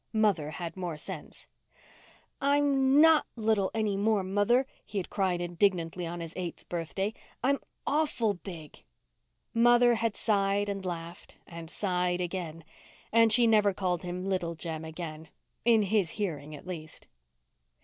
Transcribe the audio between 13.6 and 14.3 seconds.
called him